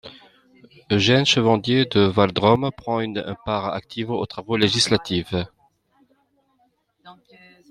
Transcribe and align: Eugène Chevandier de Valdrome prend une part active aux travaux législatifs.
Eugène 0.89 1.25
Chevandier 1.27 1.85
de 1.85 2.01
Valdrome 2.01 2.71
prend 2.75 3.01
une 3.01 3.35
part 3.45 3.71
active 3.71 4.09
aux 4.09 4.25
travaux 4.25 4.57
législatifs. 4.57 5.35